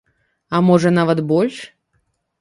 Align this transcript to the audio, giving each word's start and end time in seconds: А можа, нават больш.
А 0.55 0.61
можа, 0.69 0.93
нават 0.99 1.23
больш. 1.35 1.61